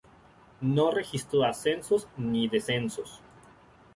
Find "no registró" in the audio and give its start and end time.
0.61-1.43